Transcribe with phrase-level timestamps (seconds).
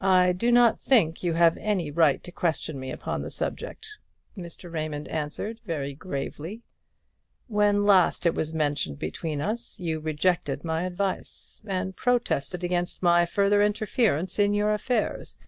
[0.00, 3.98] "I do not think you have any right to question me upon the subject,"
[4.38, 4.72] Mr.
[4.72, 6.62] Raymond answered, very gravely:
[7.48, 13.26] "when last it was mentioned between us, you rejected my advice, and protested against my
[13.26, 15.38] further interference in your affairs.